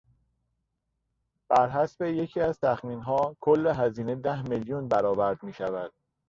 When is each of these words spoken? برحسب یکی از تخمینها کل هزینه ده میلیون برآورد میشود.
برحسب 1.49 2.03
یکی 2.05 2.39
از 2.39 2.59
تخمینها 2.59 3.35
کل 3.41 3.67
هزینه 3.67 4.15
ده 4.15 4.41
میلیون 4.41 4.87
برآورد 4.87 5.43
میشود. 5.43 5.91